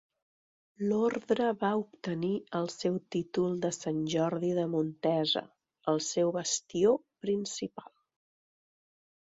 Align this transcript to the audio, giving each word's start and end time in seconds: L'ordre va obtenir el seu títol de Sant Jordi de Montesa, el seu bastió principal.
L'ordre 0.91 1.49
va 1.63 1.69
obtenir 1.81 2.31
el 2.61 2.65
seu 2.77 2.97
títol 3.17 3.61
de 3.67 3.73
Sant 3.77 4.01
Jordi 4.15 4.51
de 4.61 4.65
Montesa, 4.73 5.45
el 5.95 6.03
seu 6.09 6.35
bastió 6.41 6.97
principal. 7.29 7.97